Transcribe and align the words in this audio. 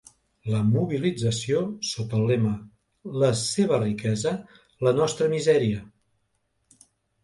La 0.53 0.61
mobilització, 0.69 1.59
sota 1.91 2.17
el 2.21 2.25
lema 2.33 2.55
La 3.27 3.31
seva 3.45 3.81
riquesa, 3.87 4.35
la 4.89 4.99
nostra 5.05 5.33
misèria. 5.39 5.89